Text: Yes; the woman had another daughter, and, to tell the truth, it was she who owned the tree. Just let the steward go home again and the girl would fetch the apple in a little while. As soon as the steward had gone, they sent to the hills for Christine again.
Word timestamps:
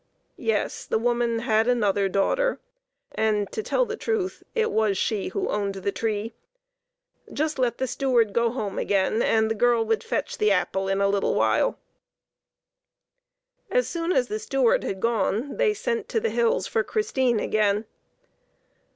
Yes; 0.41 0.85
the 0.87 0.97
woman 0.97 1.37
had 1.37 1.67
another 1.67 2.09
daughter, 2.09 2.59
and, 3.11 3.51
to 3.51 3.61
tell 3.61 3.85
the 3.85 3.95
truth, 3.95 4.41
it 4.55 4.71
was 4.71 4.97
she 4.97 5.27
who 5.27 5.47
owned 5.47 5.75
the 5.75 5.91
tree. 5.91 6.33
Just 7.31 7.59
let 7.59 7.77
the 7.77 7.85
steward 7.85 8.33
go 8.33 8.49
home 8.49 8.79
again 8.79 9.21
and 9.21 9.47
the 9.47 9.53
girl 9.53 9.85
would 9.85 10.03
fetch 10.03 10.39
the 10.39 10.51
apple 10.51 10.87
in 10.87 11.01
a 11.01 11.07
little 11.07 11.35
while. 11.35 11.77
As 13.69 13.87
soon 13.87 14.11
as 14.11 14.27
the 14.27 14.39
steward 14.39 14.83
had 14.83 15.01
gone, 15.01 15.57
they 15.57 15.71
sent 15.71 16.09
to 16.09 16.19
the 16.19 16.31
hills 16.31 16.65
for 16.65 16.83
Christine 16.83 17.39
again. 17.39 17.85